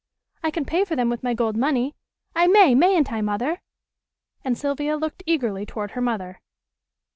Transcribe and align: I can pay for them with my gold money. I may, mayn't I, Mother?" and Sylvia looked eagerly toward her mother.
I 0.41 0.49
can 0.49 0.65
pay 0.65 0.83
for 0.83 0.95
them 0.95 1.09
with 1.09 1.21
my 1.21 1.35
gold 1.35 1.55
money. 1.55 1.93
I 2.35 2.47
may, 2.47 2.73
mayn't 2.73 3.13
I, 3.13 3.21
Mother?" 3.21 3.59
and 4.43 4.57
Sylvia 4.57 4.95
looked 4.97 5.21
eagerly 5.27 5.63
toward 5.63 5.91
her 5.91 6.01
mother. 6.01 6.41